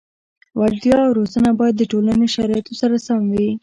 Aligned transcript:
وړتیا 0.59 0.97
او 1.05 1.11
روزنه 1.19 1.49
باید 1.59 1.75
د 1.77 1.83
ټولنې 1.91 2.27
شرایطو 2.35 2.73
سره 2.81 2.95
سم 3.07 3.21
وي. 3.33 3.51